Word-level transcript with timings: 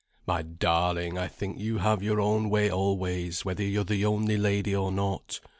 "My 0.25 0.41
darling, 0.41 1.19
I 1.19 1.27
think 1.27 1.59
you 1.59 1.77
have 1.77 2.01
your 2.01 2.19
own 2.19 2.49
way 2.49 2.71
always, 2.71 3.45
whether 3.45 3.61
you're 3.63 3.83
the 3.83 4.03
only 4.03 4.35
lady 4.35 4.75
or 4.75 4.91
not." 4.91 5.39